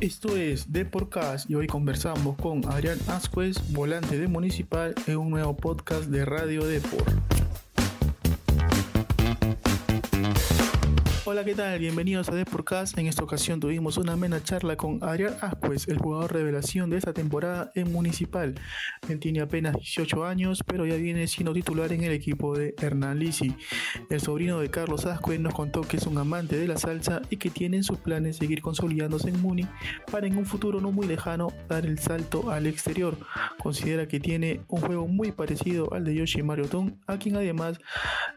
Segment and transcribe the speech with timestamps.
[0.00, 5.30] Esto es The Podcast y hoy conversamos con Adrián Ascuez, volante de Municipal, en un
[5.30, 7.37] nuevo podcast de Radio Deport.
[11.30, 11.78] Hola, ¿qué tal?
[11.78, 12.96] Bienvenidos a Deporcast.
[12.96, 17.12] En esta ocasión tuvimos una amena charla con Adrián Ascuez, el jugador revelación de esta
[17.12, 18.54] temporada en Municipal.
[19.20, 23.54] Tiene apenas 18 años, pero ya viene siendo titular en el equipo de Hernán Lisi.
[24.08, 27.36] El sobrino de Carlos Ascuez nos contó que es un amante de la salsa y
[27.36, 29.66] que tiene en sus planes seguir consolidándose en Muni
[30.10, 33.18] para en un futuro no muy lejano dar el salto al exterior.
[33.58, 37.78] Considera que tiene un juego muy parecido al de Yoshi Mario Ton, a quien además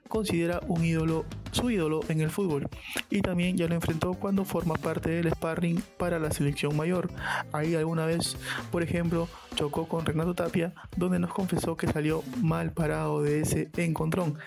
[0.09, 2.67] considera un ídolo, su ídolo en el fútbol
[3.09, 7.09] y también ya lo enfrentó cuando forma parte del sparring para la selección mayor.
[7.51, 8.37] Ahí alguna vez,
[8.71, 13.69] por ejemplo, chocó con Renato Tapia, donde nos confesó que salió mal parado de ese
[13.77, 14.37] encontrón.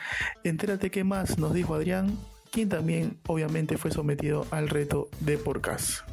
[0.44, 2.18] Entérate qué más nos dijo Adrián,
[2.50, 6.04] quien también obviamente fue sometido al reto de Porcas.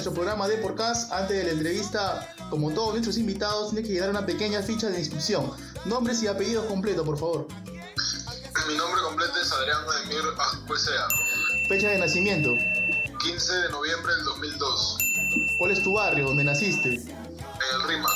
[0.00, 1.12] Nuestro programa de Podcast.
[1.12, 4.98] Antes de la entrevista, como todos nuestros invitados, tienes que llenar una pequeña ficha de
[4.98, 5.52] inscripción.
[5.84, 7.46] Nombres y apellidos completos, por favor.
[8.66, 11.06] Mi nombre completo es Adrián Ademir Ascuesea.
[11.68, 12.48] Fecha de nacimiento.
[13.22, 14.98] 15 de noviembre del 2002.
[15.58, 16.88] ¿Cuál es tu barrio, donde naciste?
[16.94, 18.08] En el Rima.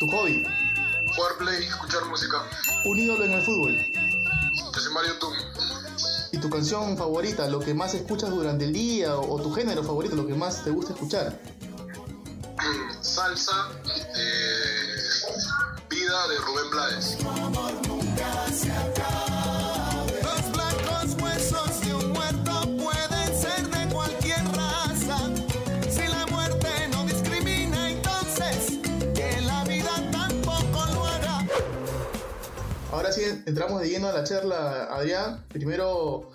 [0.00, 0.44] ¿Tu hobby?
[1.14, 2.42] Jugar play escuchar música.
[2.86, 3.76] ¿Un ídolo en el fútbol?
[4.72, 5.32] José Mario Tum
[6.44, 10.26] tu canción favorita, lo que más escuchas durante el día o, tu género favorito, lo
[10.26, 11.40] que más te gusta escuchar?
[13.00, 13.70] Salsa,
[14.14, 14.96] eh,
[15.88, 17.83] vida de Rubén Blades.
[33.18, 35.44] Entramos de lleno a la charla, Adrián.
[35.48, 36.30] Primero,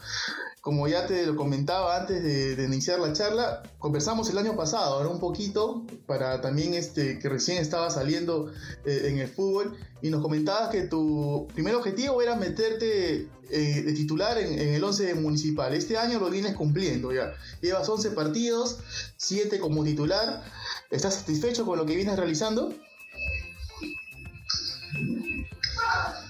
[0.61, 5.09] como ya te lo comentaba antes de, iniciar la charla, conversamos el año pasado, ahora
[5.09, 8.51] un poquito, para también este, que recién estaba saliendo
[8.85, 13.93] eh, en el fútbol, y nos comentabas que tu primer objetivo era meterte eh, de
[13.93, 15.73] titular en, el 11 municipal.
[15.73, 17.33] Este año lo vienes cumpliendo ya.
[17.61, 18.79] Llevas 11 partidos,
[19.17, 20.43] 7 como titular.
[20.91, 22.73] ¿Estás satisfecho con lo que vienes realizando?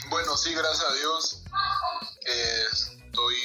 [0.10, 1.44] Bueno, sí, gracias a Dios.
[2.26, 2.64] Eh,
[3.06, 3.36] estoy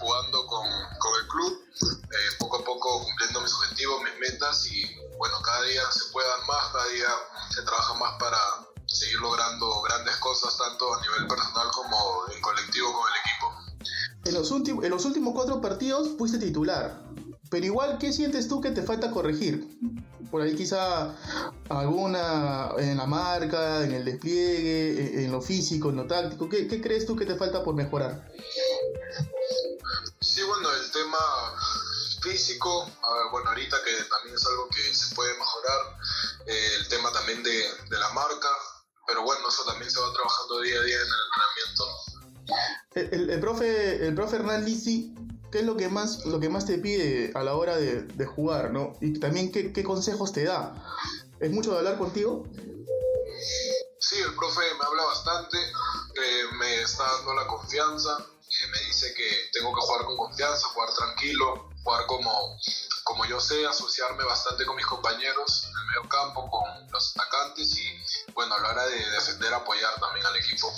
[0.00, 4.84] jugando con, el club, eh, poco a poco cumpliendo mis objetivos, mis metas y
[5.16, 7.08] bueno, cada día se puede más, cada día
[7.50, 8.38] se trabaja más para
[8.86, 14.24] seguir logrando grandes cosas, tanto a nivel personal como en colectivo con el equipo.
[14.24, 17.00] En los, en los últimos cuatro partidos fuiste titular,
[17.50, 19.78] pero igual, ¿qué sientes tú que te falta corregir?
[20.30, 21.14] por ahí quizá
[21.68, 26.48] alguna en la marca, en el despliegue, en lo físico, en lo táctico.
[26.48, 28.32] ¿Qué, crees tú que te falta por mejorar?
[30.20, 31.18] Sí, bueno, el tema
[32.22, 32.90] físico,
[33.30, 35.96] bueno, ahorita que también es algo que se puede mejorar,
[36.46, 38.48] eh, el tema también de, la marca,
[39.06, 41.84] pero bueno, eso también se va trabajando día a día en el entrenamiento.
[43.34, 45.14] El, profe, el profe Hernán Lisi
[45.50, 48.70] ¿Qué es lo que más, lo que más te pide a la hora de, jugar,
[48.70, 48.96] no?
[49.00, 50.74] Y también qué, consejos te da.
[51.40, 52.44] ¿Es mucho de hablar contigo?
[54.00, 59.14] Sí, el profe me habla bastante, eh, me está dando la confianza, eh, me dice
[59.14, 62.58] que tengo que jugar con confianza, jugar tranquilo, jugar como,
[63.04, 67.76] como yo sé, asociarme bastante con mis compañeros en el medio campo, con los atacantes
[67.76, 70.72] y bueno, a la hora de defender, apoyar también al equipo.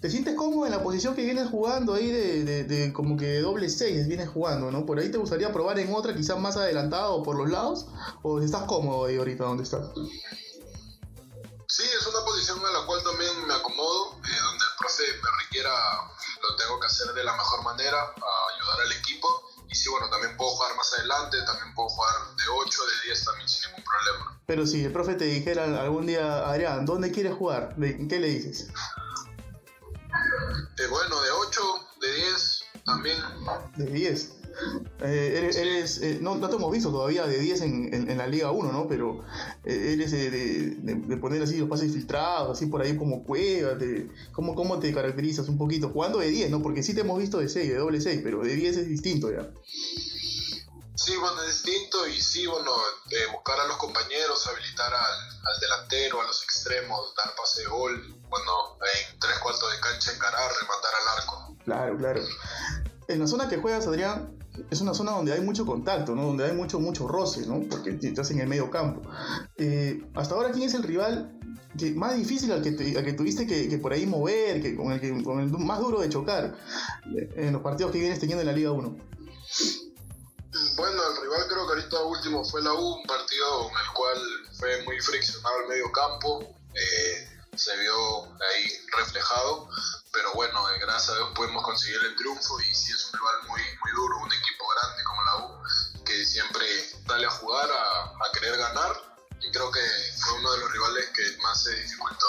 [0.00, 3.68] ¿Te sientes cómodo en la posición que vienes jugando ahí de, de, como que doble
[3.70, 4.84] 6 vienes jugando, ¿no?
[4.84, 7.86] ¿Por ahí te gustaría probar en otra, quizás más adelantado o por los lados?
[8.22, 9.86] ¿O estás cómodo ahí ahorita donde estás?
[11.68, 15.44] Sí, es una posición en la cual también me acomodo, eh, donde el profe me
[15.44, 15.70] requiera,
[16.42, 19.28] lo tengo que hacer de la mejor manera, a ayudar al equipo.
[19.68, 23.24] Y sí, bueno, también puedo jugar más adelante, también puedo jugar de 8, de 10
[23.24, 24.40] también sin ningún problema.
[24.46, 27.74] Pero si el profe te dijera algún día, Adrián, ¿dónde quieres jugar?
[27.76, 28.68] ¿Qué le dices?
[30.86, 31.60] Eh, bueno, de 8,
[32.00, 33.16] de 10 también.
[33.76, 34.32] De 10.
[35.02, 38.52] Eh, eres, eh, no, no, te hemos visto todavía de 10 en, en, la Liga
[38.52, 38.86] 1, ¿no?
[38.88, 39.22] Pero
[39.64, 43.82] eres de, de, poner así los pases filtrados, así por ahí como cuevas,
[44.32, 45.90] ¿cómo, ¿cómo te caracterizas un poquito?
[45.90, 46.62] Jugando de 10, ¿no?
[46.62, 49.30] Porque sí te hemos visto de 6, de doble 6, pero de 10 es distinto
[49.30, 49.50] ya.
[51.06, 52.72] Sí, bueno, es distinto y sí, bueno,
[53.32, 58.16] buscar a los compañeros, habilitar al, al delantero, a los extremos, dar pase de gol,
[58.28, 61.56] bueno, en tres cuartos de cancha encarar, rematar al arco.
[61.64, 62.20] Claro, claro.
[63.06, 64.36] en la zona que juegas, Adrián,
[64.68, 66.24] es una zona donde hay mucho contacto, ¿no?
[66.24, 67.60] Donde hay mucho, mucho roce, ¿no?
[67.70, 69.08] Porque estás en el medio campo.
[69.58, 71.38] Eh, hasta ahora, ¿quién es el rival
[71.94, 75.38] más difícil al que, que tuviste que, por ahí mover, que con, el que, con
[75.38, 76.56] el más duro de chocar
[77.16, 78.96] eh, en los partidos que vienes teniendo en la Liga 1?
[80.76, 84.48] Bueno, el rival creo que ahorita último fue la U, un partido en el cual
[84.58, 89.68] fue muy friccionado el medio campo, eh, se vio ahí reflejado,
[90.12, 93.48] pero bueno, eh, gracias a Dios pudimos conseguir el triunfo y sí es un rival
[93.48, 96.66] muy, muy duro, un equipo grande como la U, que siempre
[97.06, 99.80] sale a jugar, a, a querer ganar y creo que
[100.18, 102.26] fue uno de los rivales que más se dificultó.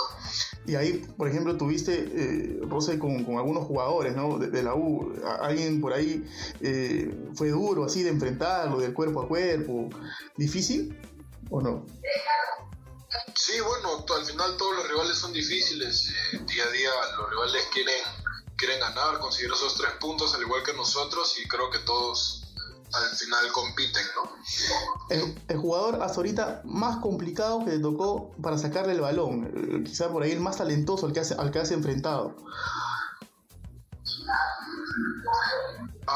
[0.67, 4.37] Y ahí, por ejemplo, tuviste eh, roce con, con, algunos jugadores ¿no?
[4.37, 5.13] de, la U.
[5.39, 6.29] ¿Alguien por ahí
[6.59, 9.87] eh, fue duro así de enfrentarlo, del cuerpo a cuerpo?
[10.35, 10.99] ¿Difícil
[11.49, 11.85] o no?
[13.33, 16.09] Sí, bueno, al final todos los rivales son difíciles.
[16.33, 18.01] Eh, día a día los rivales quieren,
[18.57, 22.46] quieren ganar, conseguir esos tres puntos al igual que nosotros y creo que todos
[22.93, 24.31] al final compiten, ¿no?
[25.09, 30.23] El, jugador hasta ahorita más complicado que le tocó para sacarle el balón, quizá por
[30.23, 32.35] ahí el más talentoso al que, hace, al que has enfrentado.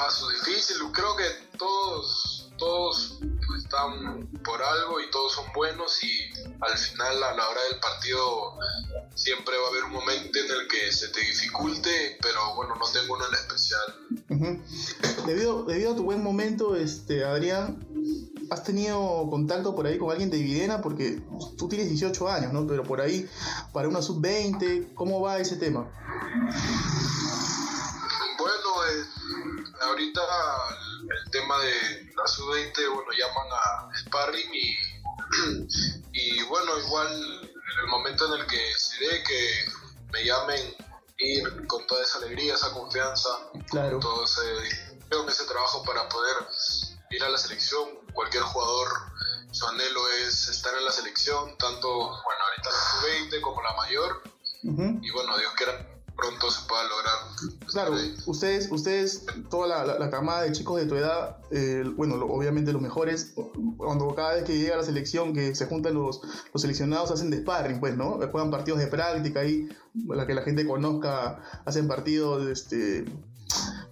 [0.10, 3.20] Su difícil, creo que todos, todos
[3.58, 6.30] están por algo y todos son buenos y
[6.60, 8.58] al final a la hora del partido
[9.16, 12.86] siempre va a haber un momento en el que se te dificulte, pero bueno, no
[12.92, 13.96] tengo uno en especial.
[15.26, 17.86] Debido, debido a tu buen momento, este Adrián,
[18.50, 20.82] ¿has tenido contacto por ahí con alguien de Videna?
[20.82, 21.22] Porque
[21.58, 22.68] tú tienes 18 años, ¿no?
[22.68, 23.28] Pero por ahí,
[23.74, 25.90] para una sub-20, ¿cómo va ese tema?
[28.38, 29.06] Bueno, eh,
[29.82, 30.22] ahorita
[31.02, 34.76] el tema de la sub-20, bueno, llaman a Sparring y,
[36.14, 37.08] y bueno, igual
[37.44, 39.50] en el momento en el que se dé que
[40.12, 40.76] me llamen,
[41.22, 43.30] ir con toda esa alegría, esa confianza,
[43.70, 44.00] claro.
[44.00, 44.42] todo ese,
[45.28, 46.36] ese trabajo para poder
[47.12, 47.90] ir a la selección.
[48.14, 48.88] Cualquier jugador,
[49.52, 54.24] su anhelo es estar en la selección, tanto, bueno, ahorita la sub-20 como la mayor.
[54.64, 55.91] Y bueno, Dios quiera
[56.22, 57.60] pronto se pueda lograr.
[57.68, 57.96] Claro,
[58.28, 62.82] ustedes, ustedes, toda la, la, camada de chicos de tu edad, eh, bueno, obviamente los
[62.82, 63.34] mejores,
[63.78, 66.22] cuando cada vez que llega la selección, que se juntan los,
[66.54, 68.20] los seleccionados, hacen de sparring, pues, ¿no?
[68.32, 69.68] Juegan partidos de práctica ahí,
[70.08, 73.06] la que la gente conozca, hacen partidos, este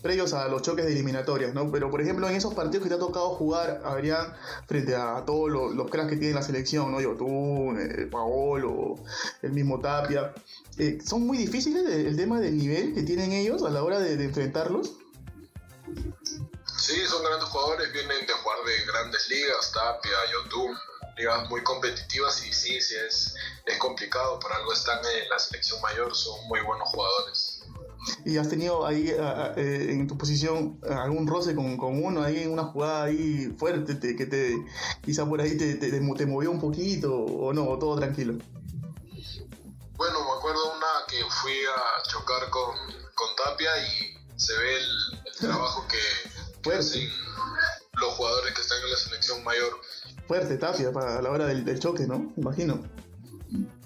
[0.01, 1.71] previos a los choques de eliminatorias, ¿no?
[1.71, 4.33] Pero por ejemplo, en esos partidos que te ha tocado jugar, Adrián,
[4.67, 7.01] frente a todos los, los cracks que tiene la selección, ¿no?
[7.01, 8.95] Yotun, eh, Paolo,
[9.41, 10.33] el mismo Tapia,
[10.77, 14.13] eh, ¿son muy difíciles el, tema del nivel que tienen ellos a la hora de,
[14.23, 14.93] enfrentarlos?
[16.77, 20.77] Sí, son grandes jugadores, vienen de jugar de grandes ligas, Tapia, Yotun,
[21.17, 23.35] ligas muy competitivas y sí, sí es,
[23.77, 27.48] complicado, por algo están en la selección mayor, son muy buenos jugadores.
[28.25, 32.51] ¿Y has tenido ahí eh, en tu posición algún roce con, con, uno, ahí en
[32.51, 34.55] una jugada ahí fuerte que te
[35.01, 38.33] quizá por ahí te, te, te, movió un poquito o no, todo tranquilo?
[39.95, 42.75] Bueno, me acuerdo una que fui a chocar con,
[43.15, 47.09] con Tapia y se ve el, trabajo que, hacen
[47.93, 49.81] los jugadores que están en la selección mayor.
[50.27, 52.31] Fuerte Tapia para la hora del, del choque, ¿no?
[52.37, 52.83] Imagino.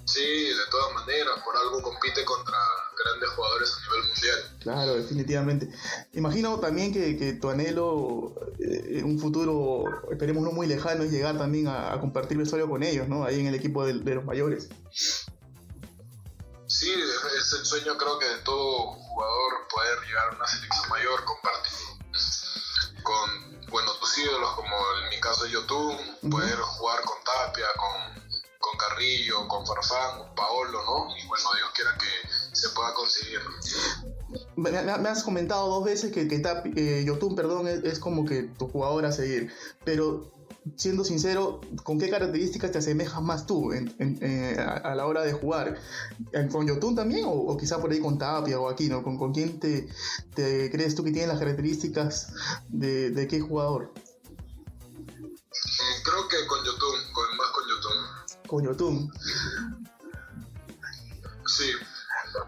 [0.05, 2.57] Sí, de todas maneras, por algo compite contra
[3.03, 4.57] grandes jugadores a nivel mundial.
[4.59, 5.69] Claro, definitivamente.
[6.13, 11.11] Imagino también que, que tu anhelo eh, en un futuro, esperemos no muy lejano, es
[11.11, 13.23] llegar también a, compartir vestuario con ellos, ¿no?
[13.23, 14.69] Ahí en el equipo de, los mayores.
[16.67, 21.23] Sí, es el sueño creo que de todo jugador poder llegar a una selección mayor,
[21.23, 21.71] compartir
[23.03, 25.97] con, bueno, tus ídolos, como en mi caso YouTube,
[26.31, 28.23] poder jugar con Tapia, con
[28.63, 31.17] con Carrillo, con Farfán, con Paolo, ¿no?
[31.17, 32.07] Y bueno, Dios quiera que
[32.53, 33.39] se pueda conseguir.
[34.55, 36.41] Me, has comentado dos veces que, que
[36.75, 39.51] eh, Yotun, perdón, es, como que tu jugador a seguir,
[39.83, 40.31] pero
[40.77, 45.79] siendo sincero, ¿con qué características te asemejas más tú eh, a, la hora de jugar?
[46.51, 49.03] ¿Con Yotun también o, quizá por ahí con Tapia o aquí, ¿no?
[49.03, 49.89] ¿Con, con quién te,
[50.33, 52.33] te, crees tú que tiene las características
[52.69, 53.93] de, de qué jugador?
[56.03, 58.23] Creo que con Yotun, con, más con Yotun.
[58.47, 59.09] Coño, tú.
[61.47, 61.71] Sí.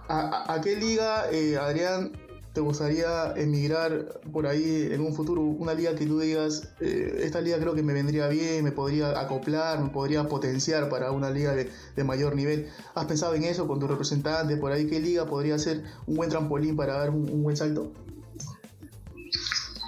[0.08, 2.12] ¿A, qué liga, eh, Adrián,
[2.54, 5.42] te gustaría emigrar por ahí en un futuro?
[5.42, 9.20] Una liga que tú digas, eh, esta liga creo que me vendría bien, me podría
[9.20, 12.72] acoplar, me podría potenciar para una liga de, mayor nivel.
[12.94, 14.88] ¿Has pensado en eso con tu representante por ahí?
[14.88, 17.92] ¿Qué liga podría ser un buen trampolín para dar un, un buen salto?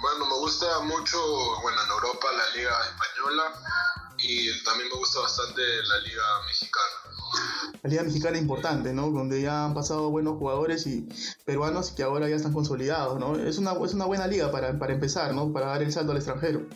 [0.00, 1.18] Bueno, me gusta mucho,
[1.62, 3.54] bueno, en Europa la liga española
[4.18, 6.97] y también me gusta bastante la liga mexicana.
[7.82, 9.10] La Liga Mexicana importante, ¿no?
[9.10, 11.08] Donde ya han pasado buenos jugadores y
[11.44, 13.36] peruanos que ahora ya están consolidados, ¿no?
[13.36, 15.52] Es una, es una buena liga para, para empezar, ¿no?
[15.52, 16.66] Para dar el salto al extranjero.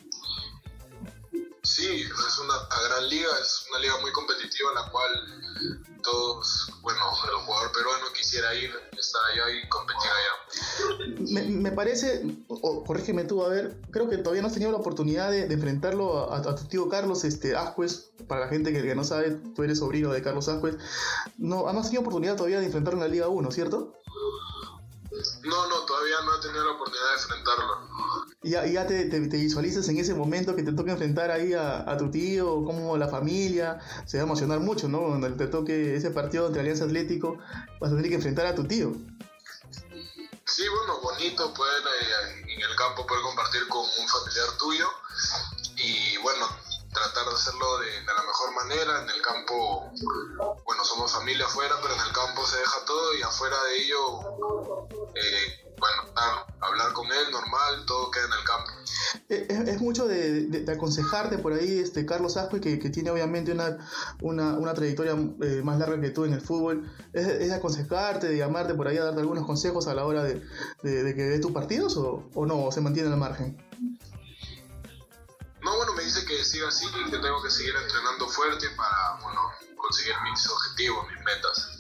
[1.65, 2.55] Sí, es una
[2.89, 5.43] gran liga, es una liga muy competitiva en la cual
[6.03, 10.11] todos, bueno, el jugador peruano quisiera ir, estar allá y competir
[11.25, 11.49] allá.
[11.49, 15.31] Me, parece, o corrígeme tú, a ver, creo que todavía no has tenido la oportunidad
[15.31, 19.63] de, enfrentarlo a, tu tío Carlos este, Ascuez, para la gente que, no sabe, tú
[19.63, 20.77] eres sobrino de Carlos Ascuez,
[21.39, 24.03] no, no has tenido oportunidad todavía de enfrentarlo en la Liga 1, ¿cierto?
[25.45, 27.93] No, no, todavía no he tenido la oportunidad de enfrentarlo.
[28.43, 31.89] ¿Y ya, ya te, te, visualizas en ese momento que te toque enfrentar ahí a,
[31.89, 33.79] a, tu tío, como la familia?
[34.07, 35.03] Se va a emocionar mucho, ¿no?
[35.03, 37.39] Cuando te toque ese partido entre Alianza Atlético,
[37.79, 38.93] vas a tener que enfrentar a tu tío.
[40.55, 44.87] Sí, bueno, bonito poder eh, en el campo poder compartir con un familiar tuyo.
[45.77, 46.47] Y bueno,
[46.93, 49.03] tratar de hacerlo de, la mejor manera.
[49.03, 49.91] En el campo,
[50.67, 54.21] bueno, somos familia afuera, pero en el campo se deja todo y afuera de ello,
[55.15, 56.15] eh, bueno,
[56.61, 58.71] hablar con él normal, todo queda en el campo.
[59.29, 63.79] Eh, es, mucho de, aconsejarte por ahí, este Carlos Aspe, que, tiene obviamente una,
[64.21, 68.75] una, trayectoria eh, más larga que tú en el fútbol, es, es, aconsejarte, de llamarte
[68.75, 70.41] por ahí a darte algunos consejos a la hora de,
[70.83, 73.57] que veas tus partidos o, o no, o se mantiene al margen.
[75.63, 79.19] No, bueno, me dice que siga así y que tengo que seguir entrenando fuerte para,
[79.21, 79.41] bueno,
[79.77, 81.79] conseguir mis objetivos, mis metas.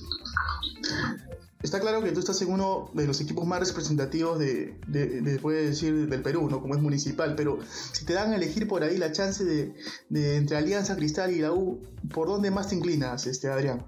[1.62, 5.66] Está claro que tú estás en uno de los equipos más representativos de, de, puede
[5.66, 6.61] decir, del Perú, ¿no?
[6.61, 7.59] Como es municipal, pero
[7.92, 9.75] si te dan a elegir por ahí la chance de,
[10.09, 11.81] de entre Alianza Cristal y la U,
[12.12, 13.87] ¿por dónde más te inclinas, este Adrián?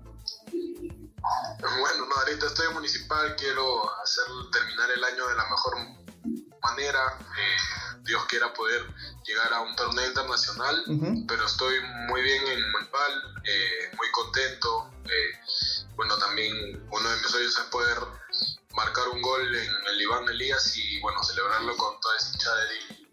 [1.61, 5.75] Bueno, no, ahorita estoy en municipal, quiero hacer terminar el año de la mejor
[6.63, 7.19] manera.
[7.21, 8.83] Eh, Dios quiera poder
[9.27, 10.85] llegar a un torneo internacional,
[11.27, 11.75] pero estoy
[12.09, 13.13] muy bien en Municipal,
[13.45, 14.91] eh, muy contento.
[15.05, 16.53] Eh, bueno, también
[16.91, 17.99] uno de mis sueños es poder
[18.77, 23.05] marcar un gol en el Iván Elías y bueno, celebrarlo con toda esa hinchada de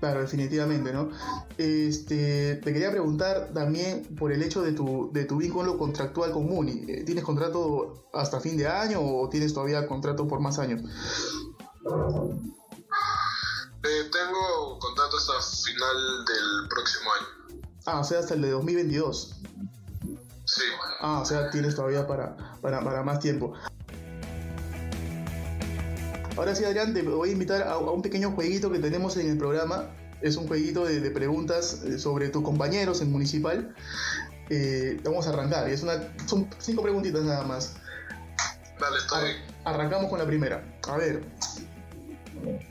[0.00, 1.10] Claro, definitivamente, ¿no?
[1.58, 6.46] Este, te quería preguntar también por el hecho de tu, de tu vínculo contractual con
[6.46, 6.86] Muni.
[6.88, 10.80] Eh, ¿Tienes contrato hasta fin de año o tienes todavía contrato por más años?
[13.82, 15.34] Eh, tengo contrato hasta
[15.64, 17.62] final del próximo año.
[17.84, 19.36] Ah, o sea, hasta el de 2022.
[20.50, 20.62] Sí.
[21.00, 23.54] Ah, o sea, tienes todavía para, para, para más tiempo.
[26.36, 29.38] Ahora sí, Adrián, te voy a invitar a, un pequeño jueguito que tenemos en el
[29.38, 29.90] programa.
[30.20, 33.74] Es un jueguito de, preguntas eh, sobre tus compañeros en Municipal.
[34.48, 35.68] Eh, vamos a arrancar.
[35.68, 37.74] Es una, son cinco preguntitas nada más.
[38.80, 39.30] Dale, estoy.
[39.64, 40.64] Arrancamos con la primera.
[40.88, 41.22] A ver,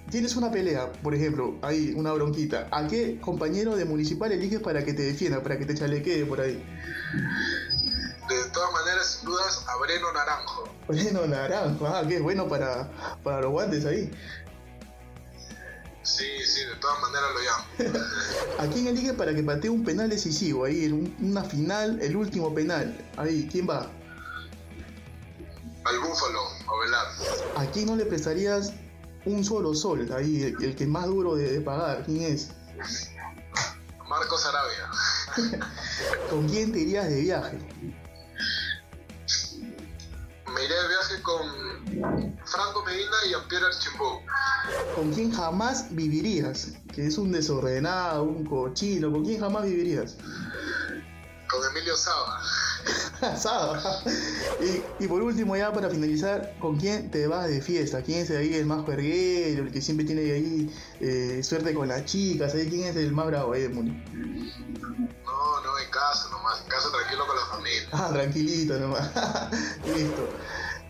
[0.10, 4.84] tienes una pelea, por ejemplo, ahí, una bronquita, ¿a qué compañero de municipal eliges para
[4.84, 6.64] que te defienda, para que te chalequee por ahí?
[9.22, 10.70] De dudas, a Breno Naranjo.
[10.88, 12.90] Breno Naranjo, ah, que es bueno para,
[13.24, 14.12] para los guantes ahí.
[16.04, 18.06] Sí, sí, de todas maneras lo llamo.
[18.60, 20.66] ¿A quién eliges para que patee un penal decisivo?
[20.66, 22.98] Ahí, en una final, el último penal.
[23.18, 23.88] Ahí, ¿quién va?
[25.86, 27.08] Al Búfalo, a Velar.
[27.58, 28.74] ¿A quién no le prestarías
[29.26, 32.52] un solo sol, ahí, el, que es más duro de, pagar, ¿quién es?
[34.08, 35.60] Marcos Arabia.
[36.30, 37.60] ¿Con quién te irías de viaje?
[40.60, 44.22] Me iré de viaje con Franco Medina y Pierre Archimbó.
[44.94, 46.74] ¿Con quién jamás vivirías?
[46.94, 50.18] Que es un desordenado, un cochino, ¿con quién jamás vivirías?
[51.50, 52.42] Con Emilio Saba.
[55.00, 58.02] y, por último, ya para finalizar, ¿con quién te vas de fiesta?
[58.02, 62.04] ¿Quién es ahí el más juerguero, el que siempre tiene ahí eh, suerte con las
[62.04, 62.52] chicas?
[62.52, 63.92] ¿Quién es el más bravo ahí de Muni?
[65.24, 67.82] No, no, en casa nomás, en casa tranquilo con la familia.
[67.92, 69.08] Ah, tranquilito nomás.
[69.96, 70.30] Listo.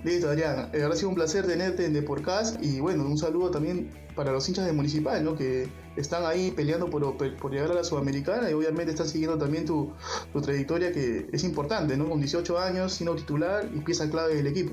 [0.04, 0.70] Listo, Adrián.
[0.74, 4.48] Eh, ha sido un placer tenerte en Deporcast y bueno, un saludo también para los
[4.48, 5.36] hinchas de Municipal, ¿no?
[5.36, 9.66] Que están ahí peleando por, por llegar a la Sudamericana y obviamente están siguiendo también
[9.66, 9.92] tu,
[10.32, 12.08] tu, trayectoria que es importante, ¿no?
[12.08, 14.72] Con 18 años, siendo titular y pieza clave del equipo.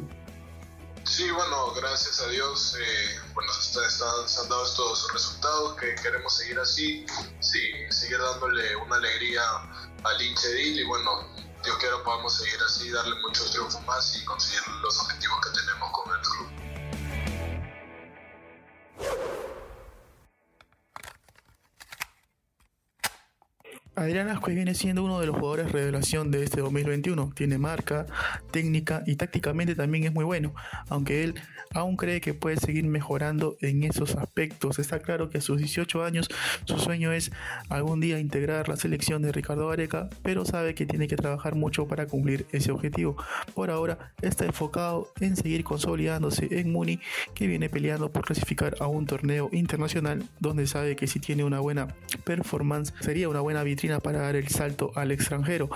[1.06, 6.58] Sí, bueno, gracias a Dios, eh, bueno, se, han dado estos resultados que queremos seguir
[6.58, 7.06] así,
[7.38, 9.40] sí, seguir dándole una alegría
[10.02, 11.28] al hincha y bueno,
[11.62, 15.90] Dios quiera podamos seguir así, darle muchos triunfos más y conseguir los objetivos que tenemos
[15.92, 16.66] con el club.
[23.96, 27.32] Adrián Ascuez viene siendo uno de los jugadores revelación de este 2021.
[27.34, 28.04] Tiene marca,
[28.50, 30.54] técnica y tácticamente también es muy bueno,
[30.90, 31.34] aunque él
[31.72, 34.78] aún cree que puede seguir mejorando en esos aspectos.
[34.78, 36.28] Está claro que a sus 18 años
[36.66, 37.32] su sueño es
[37.70, 41.88] algún día integrar la selección de Ricardo Areca, pero sabe que tiene que trabajar mucho
[41.88, 43.16] para cumplir ese objetivo.
[43.54, 47.00] Por ahora está enfocado en seguir consolidándose en Muni,
[47.34, 51.60] que viene peleando por clasificar a un torneo internacional donde sabe que si tiene una
[51.60, 51.88] buena
[52.24, 55.70] performance sería una buena vitrina para dar el salto al extranjero.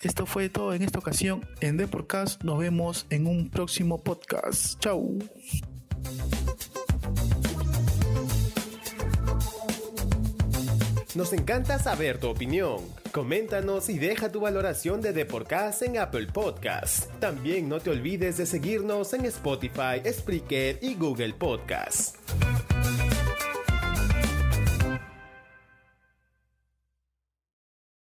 [0.00, 2.42] Esto fue todo en esta ocasión en Deporcast.
[2.44, 4.78] Nos vemos en un próximo podcast.
[4.80, 5.18] Chau.
[11.14, 12.78] Nos encanta saber tu opinión.
[13.12, 17.08] Coméntanos y deja tu valoración de Deporcast en Apple Podcasts.
[17.20, 22.23] También no te olvides de seguirnos en Spotify, Spreaker y Google Podcasts.